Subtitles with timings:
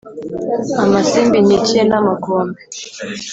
[0.83, 2.59] Amasimbi nkikiye n’amakombe